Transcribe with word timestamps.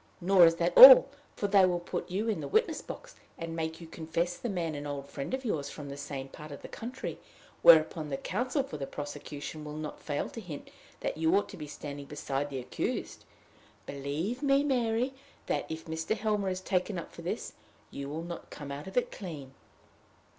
Nor 0.19 0.47
is 0.47 0.55
that 0.55 0.75
all; 0.75 1.09
for 1.35 1.47
they 1.47 1.63
will 1.63 1.79
put 1.79 2.09
you 2.09 2.27
in 2.27 2.39
the 2.39 2.47
witness 2.47 2.81
box, 2.81 3.13
and 3.37 3.55
make 3.55 3.79
you 3.79 3.85
confess 3.85 4.35
the 4.35 4.49
man 4.49 4.73
an 4.73 4.87
old 4.87 5.07
friend 5.07 5.31
of 5.31 5.45
yours 5.45 5.69
from 5.69 5.89
the 5.89 5.95
same 5.95 6.27
part 6.27 6.51
of 6.51 6.63
the 6.63 6.67
country; 6.67 7.19
whereupon 7.61 8.09
the 8.09 8.17
counsel 8.17 8.63
for 8.63 8.77
the 8.77 8.87
prosecution 8.87 9.63
will 9.63 9.77
not 9.77 10.01
fail 10.01 10.27
to 10.31 10.41
hint 10.41 10.71
that 11.01 11.17
you 11.17 11.35
ought 11.37 11.47
to 11.49 11.55
be 11.57 11.67
standing 11.67 12.07
beside 12.07 12.49
the 12.49 12.57
accused. 12.57 13.25
Believe 13.85 14.41
me, 14.41 14.63
Mary, 14.63 15.13
that, 15.45 15.69
if 15.69 15.85
Mr. 15.85 16.17
Helmer 16.17 16.49
is 16.49 16.61
taken 16.61 16.97
up 16.97 17.11
for 17.13 17.21
this, 17.21 17.53
you 17.91 18.09
will 18.09 18.23
not 18.23 18.49
come 18.49 18.71
out 18.71 18.87
of 18.87 18.97
it 18.97 19.11
clean." 19.11 19.53